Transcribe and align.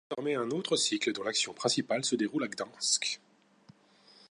Il 0.09 0.13
écrit 0.13 0.15
désormais 0.31 0.47
un 0.51 0.57
autre 0.57 0.75
cycle 0.77 1.13
dont 1.13 1.21
l'action 1.21 1.53
principale 1.53 2.03
se 2.03 2.15
déroule 2.15 2.45
à 2.45 2.47
Gdańsk. 2.47 3.21